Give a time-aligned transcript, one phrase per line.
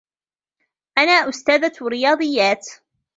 [0.97, 2.65] أنا أستاذة رياضيات